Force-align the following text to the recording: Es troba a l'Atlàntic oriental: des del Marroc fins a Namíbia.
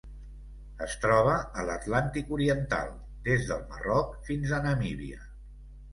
Es 0.85 0.93
troba 1.03 1.35
a 1.59 1.65
l'Atlàntic 1.67 2.33
oriental: 2.39 2.89
des 3.31 3.45
del 3.51 3.63
Marroc 3.75 4.19
fins 4.31 4.59
a 4.59 4.63
Namíbia. 4.65 5.27